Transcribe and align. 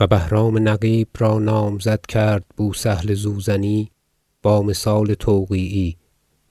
و 0.00 0.06
بهرام 0.06 0.68
نقیب 0.68 1.08
را 1.18 1.38
نامزد 1.38 2.00
کرد 2.06 2.44
بوسهل 2.56 3.14
زوزنی 3.14 3.90
با 4.42 4.62
مثال 4.62 5.14
توقیعی 5.14 5.96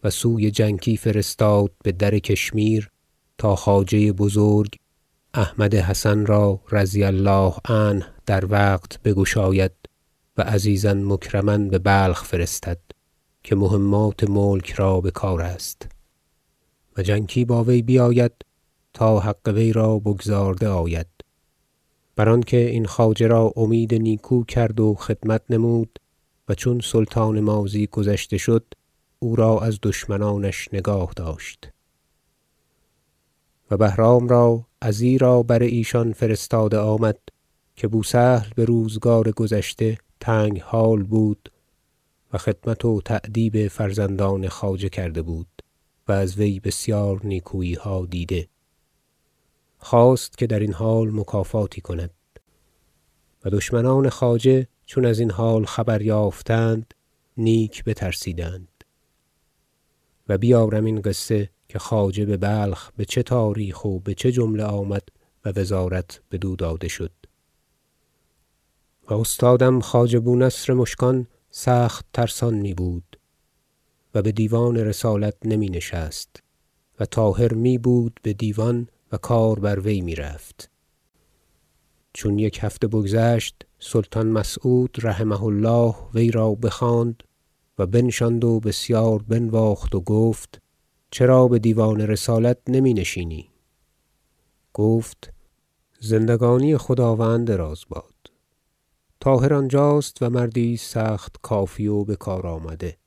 و 0.03 0.09
سوی 0.09 0.51
جنکی 0.51 0.97
فرستاد 0.97 1.71
بدر 1.85 2.19
کشمیر 2.19 2.89
تا 3.37 3.55
خواجه 3.55 4.11
بزرگ 4.11 4.75
احمد 5.33 5.75
حسن 5.75 6.25
را 6.25 6.59
رضی 6.71 7.03
الله 7.03 7.53
عنه 7.65 8.05
در 8.25 8.45
وقت 8.45 9.01
بگشاید 9.01 9.71
و 10.37 10.41
عزیزا 10.41 10.93
مکرما 10.93 11.57
ببلخ 11.57 12.23
فرستد 12.23 12.79
که 13.43 13.55
مهمات 13.55 14.29
ملک 14.29 14.71
را 14.71 15.01
بکار 15.01 15.41
است. 15.41 15.87
و 16.97 17.01
جنکی 17.01 17.45
با 17.45 17.63
وی 17.63 17.81
بیاید 17.81 18.31
تا 18.93 19.19
حق 19.19 19.47
وی 19.47 19.73
را 19.73 19.99
بگزارده 19.99 20.67
آید. 20.67 21.12
بر 22.15 22.29
آنکه 22.29 22.57
این 22.57 22.85
خواجه 22.85 23.27
را 23.27 23.53
امید 23.55 23.93
نیکو 23.93 24.43
کرد 24.43 24.79
و 24.79 24.93
خدمت 24.93 25.41
نمود 25.49 25.99
و 26.49 26.53
چون 26.53 26.79
سلطان 26.79 27.39
ماضی 27.39 27.87
گذشته 27.87 28.37
شد 28.37 28.65
او 29.19 29.35
را 29.35 29.59
از 29.59 29.79
دشمنانش 29.83 30.69
نگاه 30.73 31.13
داشت. 31.15 31.69
و 33.71 33.77
بهرام 33.77 34.27
را 34.27 34.65
ازیرا 34.81 35.43
بر 35.43 35.63
ایشان 35.63 36.13
فرستاده 36.13 36.77
آمد 36.77 37.19
که 37.75 37.87
بوسهل 37.87 38.49
بروزگار 38.57 39.31
گذشته 39.31 39.97
تنگ 40.19 40.61
حال 40.61 41.03
بود 41.03 41.51
و 42.33 42.37
خدمت 42.37 42.85
و 42.85 43.01
تأدیب 43.05 43.67
فرزندان 43.67 44.47
خواجه 44.47 44.89
کرده 44.89 45.21
بود 45.21 45.47
و 46.07 46.11
از 46.11 46.37
وی 46.37 46.59
بسیار 46.59 47.21
نیکوییها 47.23 48.05
دیده. 48.05 48.47
خواست 49.83 50.37
که 50.37 50.47
درین 50.47 50.73
حال 50.73 51.11
مکافاتی 51.11 51.81
کند. 51.81 52.09
و 53.45 53.49
دشمنان 53.49 54.09
خواجه 54.09 54.67
چون 54.85 55.05
ازین 55.05 55.31
حال 55.31 55.65
خبر 55.65 56.01
یافتند 56.01 56.93
نیک 57.37 57.83
بترسیدند. 57.83 58.83
و 60.29 60.37
بیارم 60.37 60.85
این 60.85 61.01
قصه 61.01 61.49
که 61.69 61.79
خواجه 61.79 62.25
ببلخ 62.25 62.91
بچه 62.91 63.23
تاریخ 63.23 63.85
و 63.85 63.99
بچه 63.99 64.31
جمله 64.31 64.63
آمد 64.63 65.03
و 65.45 65.49
وزارت 65.55 66.21
بدو 66.31 66.55
داده 66.55 66.87
شد. 66.87 67.11
و 69.09 69.13
استادم 69.13 69.79
خواجه 69.79 70.19
بونصر 70.19 70.73
مشکان 70.73 71.27
سخت 71.51 72.05
ترسان 72.13 72.53
میبود 72.53 73.19
و 74.15 74.21
بدیوان 74.21 74.77
رسالت 74.77 75.35
نمی 75.45 75.69
نشست 75.69 76.43
و 76.99 77.05
طاهر 77.05 77.53
میبود 77.53 78.19
بدیوان 78.23 78.87
و 79.13 79.17
کار 79.17 79.59
بر 79.59 79.79
وی 79.79 80.01
می‌رفت. 80.01 80.69
چون 82.13 82.39
یک 82.39 82.59
هفته 82.61 82.87
بگذشت 82.87 83.65
سلطان 83.79 84.27
مسعود 84.27 84.97
رحمه 85.01 85.43
الله 85.43 85.95
وی 86.13 86.31
را 86.31 86.55
بخواند 86.55 87.23
و 87.79 87.85
بنشاند 87.85 88.43
و 88.43 88.59
بسیار 88.59 89.21
بنواخت 89.21 89.95
و 89.95 90.01
گفت 90.01 90.61
چرا 91.11 91.47
بدیوان 91.47 92.01
رسالت 92.01 92.57
نمی 92.67 92.93
نشینی 92.93 93.49
گفت 94.73 95.33
زندگانی 95.99 96.77
خداوند 96.77 97.47
دراز 97.47 97.83
باد. 97.89 98.13
طاهر 99.19 99.53
آنجاست 99.53 100.21
و 100.21 100.29
مردی 100.29 100.73
است 100.73 100.93
سخت 100.93 101.35
کافی 101.41 101.87
و 101.87 102.03
بکار 102.03 102.47
آمده 102.47 102.97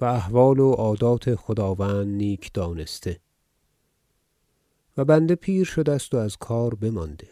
و 0.00 0.04
احوال 0.04 0.60
و 0.60 0.72
عادات 0.72 1.34
خداوند 1.34 2.16
نیک 2.16 2.52
دانسته. 2.54 3.20
و 4.96 5.04
بنده 5.04 5.34
پیر 5.34 5.64
شده 5.64 5.92
است 5.92 6.14
و 6.14 6.16
از 6.16 6.36
کار 6.36 6.74
بمانده 6.74 7.28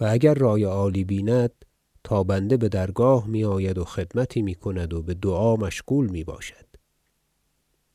و 0.00 0.04
اگر 0.10 0.34
رأی 0.34 0.64
عالی 0.64 1.04
بیند 1.04 1.64
تا 2.04 2.24
بنده 2.24 2.56
بدرگاه 2.56 3.26
میآید 3.26 3.78
و 3.78 3.84
خدمتی 3.84 4.42
می‌کند 4.42 4.94
و 4.94 5.02
بدعا 5.02 5.56
مشغول 5.56 6.10
می‌باشد. 6.10 6.66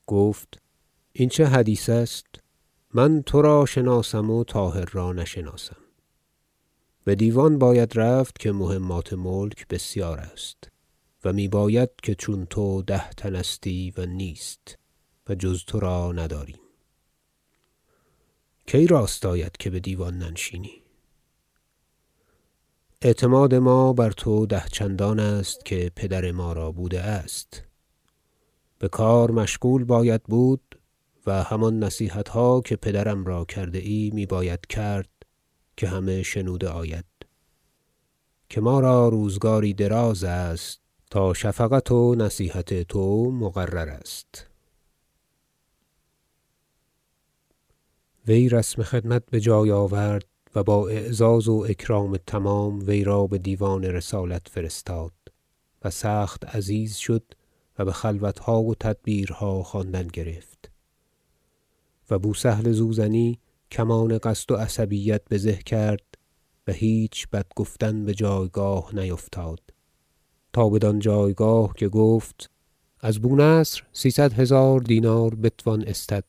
گفت 0.07 0.61
این 1.13 1.29
چه 1.29 1.45
حدیث 1.45 1.89
است؟ 1.89 2.25
من 2.93 3.23
ترا 3.25 3.65
شناسم 3.65 4.29
و 4.29 4.43
طاهر 4.43 4.85
را 4.91 5.13
نشناسم. 5.13 5.77
بدیوان 7.05 7.57
باید 7.57 7.91
رفت 7.95 8.39
که 8.39 8.51
مهمات 8.51 9.13
ملک 9.13 9.67
بسیار 9.67 10.19
است 10.19 10.69
و 11.25 11.33
میباید 11.33 11.89
که 12.03 12.15
چون 12.15 12.45
تو 12.45 12.81
ده 12.81 13.09
تن 13.09 13.35
استی 13.35 13.93
و 13.97 14.05
نیست 14.05 14.77
و 15.29 15.35
جز 15.35 15.65
ترا 15.65 16.11
نداریم. 16.11 16.62
کی 18.73 18.87
راست 18.87 19.25
آید 19.25 19.57
که 19.57 19.69
بدیوان 19.69 20.17
ننشینی؟ 20.17 20.81
اعتماد 23.01 23.55
ما 23.55 23.93
بر 23.93 24.11
تو 24.11 24.45
ده 24.45 24.63
چندان 24.71 25.19
است 25.19 25.65
که 25.65 25.91
پدر 25.95 26.31
ما 26.31 26.53
را 26.53 26.71
بوده 26.71 27.01
است. 27.01 27.63
بکار 28.81 29.31
مشغول 29.31 29.83
باید 29.83 30.23
بود 30.23 30.79
و 31.25 31.43
همان 31.43 31.83
نصیحتها 31.83 32.61
که 32.61 32.75
پدرم 32.75 33.25
را 33.25 33.45
کرده 33.45 33.79
ای 33.79 34.11
میباید 34.13 34.65
کرد 34.65 35.09
که 35.77 35.87
همه 35.87 36.23
شنوده 36.23 36.69
آید. 36.69 37.05
که 38.49 38.61
ما 38.61 38.79
را 38.79 39.09
روزگاری 39.09 39.73
دراز 39.73 40.23
است 40.23 40.81
تا 41.09 41.33
شفقت 41.33 41.91
و 41.91 42.15
نصیحت 42.15 42.83
تو 42.83 43.31
مقرر 43.31 43.89
است. 43.89 44.52
وی 48.27 48.49
رسم 48.49 48.83
خدمت 48.83 49.23
بجای 49.31 49.71
آورد 49.71 50.25
و 50.55 50.63
با 50.63 50.87
اعزاز 50.87 51.47
و 51.47 51.65
اکرام 51.69 52.17
تمام 52.17 52.79
وی 52.87 53.03
را 53.03 53.27
بدیوان 53.27 53.83
رسالت 53.83 54.47
فرستاد 54.47 55.11
و 55.83 55.89
سخت 55.89 56.45
عزیز 56.45 56.95
شد 56.95 57.23
و 57.79 57.85
بخلوتها 57.85 58.61
و 58.61 58.75
تدبیرها 58.75 59.63
خواندن 59.63 60.07
گرفت 60.07 60.71
و 62.09 62.19
بوسهل 62.19 62.71
زوزنی 62.71 63.39
کمان 63.71 64.17
قصد 64.17 64.51
و 64.51 64.55
عصبیت 64.55 65.21
بزه 65.31 65.55
کرد 65.55 66.17
و 66.67 66.71
هیچ 66.71 67.27
بد 67.27 67.45
گفتن 67.55 68.05
بجایگاه 68.05 68.95
نیفتاد 68.95 69.61
تا 70.53 70.69
بدان 70.69 70.99
جایگاه 70.99 71.73
که 71.73 71.87
گفت 71.89 72.49
از 72.99 73.19
بونصر 73.19 73.83
سیصد 73.93 74.33
هزار 74.33 74.79
دینار 74.79 75.35
بتوان 75.35 75.83
استد 75.87 76.23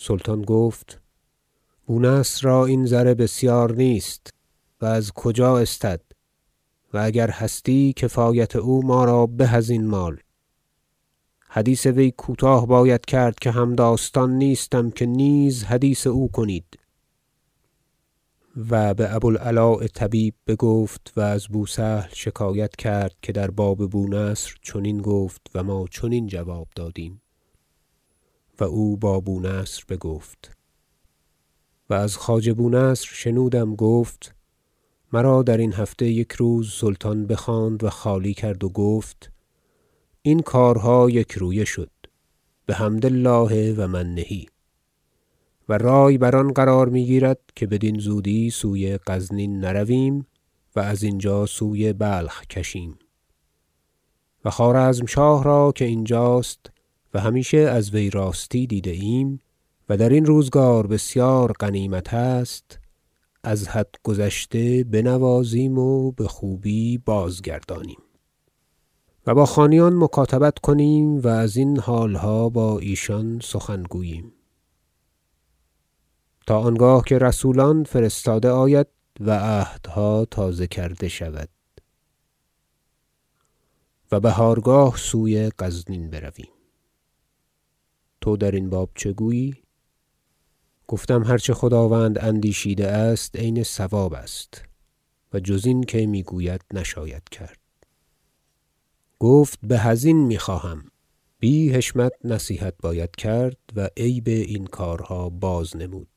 سلطان 0.00 0.42
گفت 0.42 1.00
بونصر 1.86 2.48
را 2.48 2.66
این 2.66 2.86
زر 2.86 3.14
بسیار 3.14 3.72
نیست 3.72 4.34
و 4.80 4.86
از 4.86 5.12
کجا 5.12 5.58
استد 5.58 6.00
و 6.92 6.98
اگر 6.98 7.30
هستی 7.30 7.92
کفایت 7.96 8.56
او 8.56 8.86
ما 8.86 9.04
را 9.04 9.26
به 9.26 9.54
ازین 9.54 9.86
مال؟ 9.86 10.20
حدیث 11.48 11.86
وی 11.86 12.10
کوتاه 12.10 12.66
باید 12.66 13.04
کرد 13.06 13.38
که 13.38 13.50
همداستان 13.50 14.32
نیستم 14.32 14.90
که 14.90 15.06
نیز 15.06 15.64
حدیث 15.64 16.06
او 16.06 16.28
کنید. 16.28 16.78
و 18.70 18.94
بابو 18.94 19.28
العلاء 19.28 19.86
طبیب 19.86 20.34
بگفت 20.46 21.12
و 21.16 21.20
از 21.20 21.48
بوسهل 21.48 22.08
شکایت 22.12 22.76
کرد 22.76 23.14
که 23.22 23.32
در 23.32 23.50
باب 23.50 23.90
بونصر 23.90 24.54
چنین 24.62 25.02
گفت 25.02 25.50
و 25.54 25.62
ما 25.62 25.86
چنین 25.90 26.26
جواب 26.26 26.68
دادیم. 26.76 27.20
و 28.60 28.64
او 28.64 28.96
با 28.96 29.20
بونصر 29.20 29.82
بگفت. 29.88 30.56
و 31.90 31.94
از 31.94 32.16
خواجه 32.16 32.52
بونصر 32.52 33.08
شنودم 33.12 33.74
گفت 33.74 34.34
مرا 35.12 35.42
درین 35.42 35.72
هفته 35.72 36.06
یک 36.06 36.32
روز 36.32 36.72
سلطان 36.72 37.26
بخواند 37.26 37.84
و 37.84 37.90
خالی 37.90 38.34
کرد 38.34 38.64
و 38.64 38.68
گفت 38.68 39.32
این 40.22 40.40
کارها 40.40 41.10
یکرویه 41.10 41.64
شد 41.64 41.90
بحمد 42.66 43.06
الله 43.06 43.74
و 43.74 43.86
منه. 43.86 44.26
و 45.68 45.72
رأی 45.78 46.18
بر 46.18 46.36
آن 46.36 46.52
قرار 46.52 46.88
می‌گیرد 46.88 47.40
که 47.56 47.66
بدین 47.66 47.98
زودی 47.98 48.50
سوی 48.50 48.98
غزنین 49.06 49.60
نرویم 49.60 50.26
و 50.76 50.80
از 50.80 51.02
اینجا 51.02 51.46
سوی 51.46 51.92
بلخ 51.92 52.46
کشیم. 52.46 52.98
و 54.44 54.50
خوارزمشاه 54.50 55.44
را 55.44 55.72
که 55.72 55.84
اینجاست 55.84 56.70
و 57.14 57.20
همیشه 57.20 57.58
از 57.58 57.94
وی 57.94 58.10
راستی 58.10 58.66
دیده 58.66 58.90
ایم 58.90 59.40
و 59.88 59.96
درین 59.96 60.24
روزگار 60.24 60.86
بسیار 60.86 61.52
غنیمت 61.52 62.14
است 62.14 62.78
از 63.42 63.68
حد 63.68 63.94
گذشته 64.02 64.84
بنوازیم 64.84 65.78
و 65.78 66.12
بخوبی 66.12 66.98
بازگردانیم. 66.98 67.98
و 69.26 69.34
با 69.34 69.46
خانیان 69.46 69.96
مکاتبت 69.96 70.58
کنیم 70.58 71.18
و 71.18 71.28
ازین 71.28 71.78
حالها 71.78 72.48
با 72.48 72.78
ایشان 72.78 73.40
سخن 73.42 73.82
گوییم. 73.82 74.32
تا 76.46 76.60
آنگاه 76.60 77.04
که 77.04 77.18
رسولان 77.18 77.84
فرستاده 77.84 78.50
آید 78.50 78.86
و 79.20 79.30
عهدها 79.38 80.24
تازه 80.24 80.66
کرده 80.66 81.08
شود. 81.08 81.48
و 84.12 84.20
بهارگاه 84.20 84.96
سوی 84.96 85.50
غزنین 85.58 86.10
برویم. 86.10 86.57
تو 88.20 88.36
درین 88.36 88.70
باب 88.70 88.90
چه 88.94 89.12
گویی؟ 89.12 89.54
گفتم 90.88 91.24
هر 91.24 91.38
چه 91.38 91.54
خداوند 91.54 92.18
اندیشیده 92.24 92.86
است 92.86 93.36
عین 93.36 93.62
صواب 93.62 94.14
است 94.14 94.62
و 95.32 95.40
جز 95.40 95.66
این 95.66 95.82
که 95.82 96.06
می‌گوید 96.06 96.60
نشاید 96.74 97.28
کرد. 97.28 97.58
گفت 99.18 99.58
به 99.62 99.86
ازین 99.86 100.26
می‌خواهم. 100.26 100.90
بی 101.40 101.70
حشمت 101.70 102.12
نصیحت 102.24 102.74
باید 102.82 103.16
کرد 103.16 103.56
و 103.76 103.88
عیب 103.96 104.28
این 104.28 104.66
کارها 104.66 105.28
بازنمود 105.28 106.08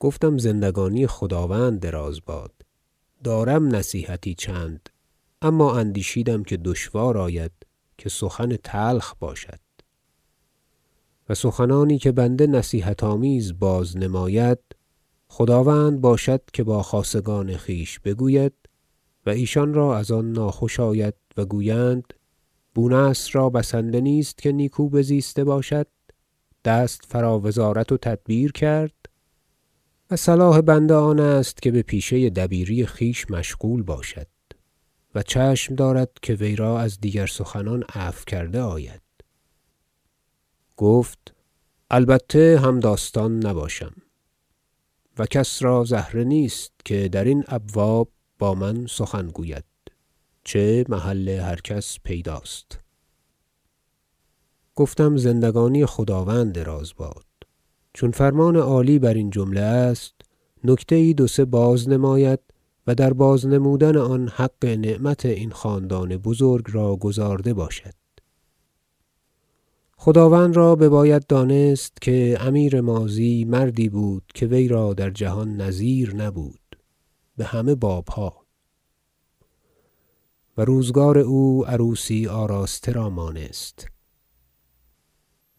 گفتم 0.00 0.38
زندگانی 0.38 1.06
خداوند 1.06 1.80
دراز 1.80 2.20
باد. 2.26 2.52
دارم 3.24 3.74
نصیحتی 3.74 4.34
چند 4.34 4.88
اما 5.42 5.76
اندیشیدم 5.76 6.42
که 6.42 6.56
دشوار 6.56 7.18
آید 7.18 7.52
که 7.98 8.08
سخن 8.08 8.56
تلخ 8.56 9.14
باشد. 9.20 9.60
و 11.28 11.34
سخنانی 11.34 11.98
که 11.98 12.12
بنده 12.12 12.46
نصیحت 12.46 13.04
آمیز 13.04 13.58
بازنماید 13.58 14.58
خداوند 15.28 16.00
باشد 16.00 16.42
که 16.52 16.64
با 16.64 16.82
خاصگان 16.82 17.56
خویش 17.56 18.00
بگوید 18.00 18.52
و 19.26 19.30
ایشان 19.30 19.74
را 19.74 19.96
از 19.96 20.10
آن 20.10 20.32
ناخوش 20.32 20.80
آید 20.80 21.14
و 21.36 21.44
گویند 21.44 22.14
بونصر 22.74 23.30
را 23.32 23.50
بسنده 23.50 24.00
نیست 24.00 24.38
که 24.38 24.52
نیکو 24.52 24.88
بزیسته 24.88 25.44
باشد 25.44 25.86
دست 26.64 27.04
فرا 27.08 27.40
وزارت 27.40 27.92
و 27.92 27.96
تدبیر 27.96 28.52
کرد 28.52 28.94
و 30.10 30.16
صلاح 30.16 30.60
بنده 30.60 30.94
آن 30.94 31.20
است 31.20 31.62
که 31.62 31.70
به 31.70 31.82
پیشه 31.82 32.30
دبیری 32.30 32.86
خویش 32.86 33.30
مشغول 33.30 33.82
باشد 33.82 34.26
و 35.14 35.22
چشم 35.22 35.74
دارد 35.74 36.10
که 36.22 36.34
وی 36.34 36.56
را 36.56 36.80
از 36.80 37.00
دیگر 37.00 37.26
سخنان 37.26 37.84
عفو 37.94 38.24
کرده 38.24 38.60
آید. 38.60 39.01
گفت 40.76 41.34
البته 41.90 42.60
همداستان 42.62 43.46
نباشم 43.46 43.92
و 45.18 45.26
کس 45.26 45.62
را 45.62 45.84
زهره 45.84 46.24
نیست 46.24 46.72
که 46.84 47.08
درین 47.08 47.44
ابواب 47.48 48.08
با 48.38 48.54
من 48.54 48.86
سخن 48.86 49.26
گوید 49.26 49.64
چه 50.44 50.84
محل 50.88 51.28
هر 51.28 51.60
کس 51.60 51.98
پیداست. 52.04 52.80
گفتم 54.74 55.16
زندگانی 55.16 55.86
خداوند 55.86 56.54
دراز 56.54 56.92
باد. 56.96 57.24
چون 57.94 58.10
فرمان 58.10 58.56
عالی 58.56 58.98
برین 58.98 59.30
جمله 59.30 59.60
است 59.60 60.14
نکته 60.64 60.98
یی 60.98 61.14
دو 61.14 61.26
سه 61.26 61.44
بازنماید 61.44 62.40
و 62.86 62.94
در 62.94 63.12
بازنمودن 63.12 63.96
آن 63.96 64.28
حق 64.28 64.64
نعمت 64.64 65.26
این 65.26 65.50
خاندان 65.50 66.16
بزرگ 66.16 66.64
را 66.68 66.96
گزارده 66.96 67.54
باشد. 67.54 68.01
خداوند 70.04 70.56
را 70.56 70.76
بباید 70.76 71.26
دانست 71.26 72.02
که 72.02 72.36
امیر 72.40 72.80
ماضی 72.80 73.44
مردی 73.44 73.88
بود 73.88 74.22
که 74.34 74.46
وی 74.46 74.68
را 74.68 74.94
در 74.94 75.10
جهان 75.10 75.56
نظیر 75.56 76.14
نبود 76.14 76.76
بهمه 77.36 77.74
بابها. 77.74 78.46
و 80.58 80.64
روزگار 80.64 81.18
او 81.18 81.66
عروسی 81.66 82.26
آراسته 82.26 82.92
را 82.92 83.10
مانست. 83.10 83.86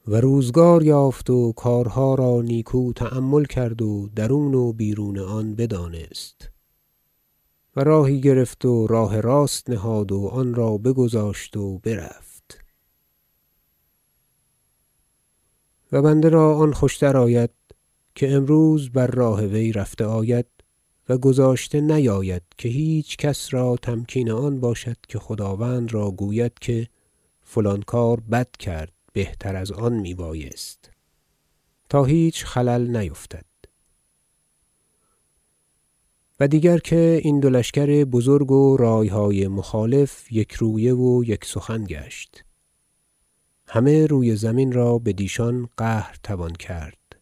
و 0.07 0.15
روزگار 0.15 0.83
یافت 0.83 1.29
و 1.29 1.51
کارها 1.51 2.15
را 2.15 2.41
نیکو 2.41 2.93
تأمل 2.93 3.45
کرد 3.45 3.81
و 3.81 4.09
درون 4.15 4.53
و 4.53 4.73
بیرون 4.73 5.19
آن 5.19 5.55
بدانست. 5.55 6.49
و 7.75 7.83
راهی 7.83 8.21
گرفت 8.21 8.65
و 8.65 8.87
راه 8.87 9.21
راست 9.21 9.69
نهاد 9.69 10.11
و 10.11 10.27
آن 10.27 10.55
را 10.55 10.77
بگذاشت 10.77 11.57
و 11.57 11.79
برفت. 11.79 12.32
و 15.93 16.01
بنده 16.01 16.29
را 16.29 16.55
آن 16.55 16.73
خوشتر 16.73 17.17
آید 17.17 17.49
که 18.15 18.31
امروز 18.31 18.89
بر 18.89 19.07
راه 19.07 19.41
وی 19.45 19.71
رفته 19.71 20.05
آید 20.05 20.45
و 21.09 21.17
گذاشته 21.17 21.81
نیاید 21.81 22.41
که 22.57 22.69
هیچ 22.69 23.17
کس 23.17 23.53
را 23.53 23.75
تمکین 23.75 24.31
آن 24.31 24.59
باشد 24.59 24.97
که 25.07 25.19
خداوند 25.19 25.93
را 25.93 26.11
گوید 26.11 26.59
که 26.61 26.87
فلان 27.41 27.81
کار 27.81 28.19
بد 28.19 28.51
کرد 28.51 28.91
بهتر 29.13 29.55
از 29.55 29.71
آن 29.71 29.93
میبایست 29.93 30.89
تا 31.89 32.03
هیچ 32.03 32.45
خلل 32.45 32.97
نیفتد. 32.97 33.45
و 36.39 36.47
دیگر 36.47 36.77
که 36.77 37.19
این 37.23 37.39
دو 37.39 37.49
لشکر 37.49 38.03
بزرگ 38.03 38.51
و 38.51 38.77
رایهای 38.77 39.47
مخالف 39.47 40.31
یکرویه 40.31 40.93
و 40.93 41.23
یک 41.23 41.45
سخن 41.45 41.83
گشت. 41.83 42.43
همه 43.75 44.05
روی 44.05 44.35
زمین 44.35 44.71
را 44.71 44.97
بدیشان 44.97 45.69
قهر 45.77 46.15
توان 46.23 46.51
کرد 46.51 47.15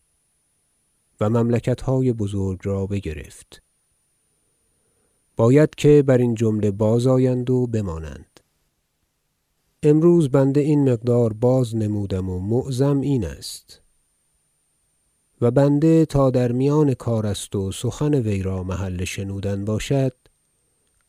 و 1.21 1.29
مملکتهای 1.29 2.13
بزرگ 2.13 2.59
را 2.63 2.85
بگرفت. 2.85 3.61
باید 5.37 5.75
که 5.75 6.03
برین 6.07 6.35
جمله 6.35 6.71
بازآیند 6.71 7.49
و 7.49 7.67
بمانند. 7.67 8.39
امروز 9.83 10.29
بنده 10.29 10.59
این 10.61 10.91
مقدار 10.91 11.33
بازنمودم 11.33 12.29
و 12.29 12.39
معظم 12.39 13.01
این 13.01 13.25
است. 13.25 13.81
و 15.41 15.51
بنده 15.51 16.05
تا 16.05 16.29
در 16.29 16.51
میان 16.51 16.93
کار 16.93 17.27
است 17.27 17.55
و 17.55 17.71
سخن 17.71 18.13
وی 18.13 18.43
را 18.43 18.63
محل 18.63 19.03
شنودن 19.03 19.65
باشد 19.65 20.13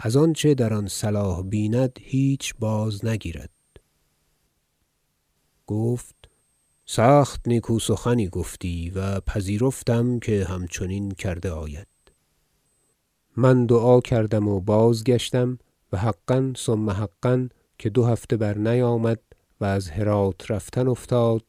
از 0.00 0.16
آنچه 0.16 0.54
در 0.54 0.74
آن 0.74 0.88
صلاح 0.88 1.42
بیند 1.42 1.98
هیچ 2.00 2.54
بازنگیرد 2.58 3.51
گفت 5.72 6.14
سخت 6.86 7.48
نیکو 7.48 7.78
سخنی 7.78 8.28
گفتی 8.28 8.90
و 8.90 9.20
پذیرفتم 9.20 10.18
که 10.18 10.44
همچنین 10.44 11.10
کرده 11.10 11.50
آید. 11.50 11.86
من 13.36 13.66
دعا 13.66 14.00
کردم 14.00 14.48
و 14.48 14.60
بازگشتم 14.60 15.58
و 15.92 15.96
حقا 15.96 16.52
ثم 16.56 16.90
حقا 16.90 17.48
که 17.78 17.90
دو 17.90 18.04
هفته 18.04 18.36
برنیامد 18.36 19.20
و 19.60 19.64
از 19.64 19.90
هرات 19.90 20.50
رفتن 20.50 20.88
افتاد 20.88 21.44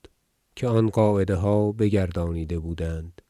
که 0.56 0.68
آن 0.68 0.90
قاعده 0.90 1.36
ها 1.36 1.72
بگردانیده 1.72 2.60
بودند. 2.60 3.22